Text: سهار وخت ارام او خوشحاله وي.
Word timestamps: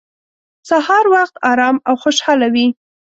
سهار 0.69 1.05
وخت 1.15 1.35
ارام 1.51 1.75
او 1.87 1.93
خوشحاله 2.03 2.47
وي. 2.53 2.67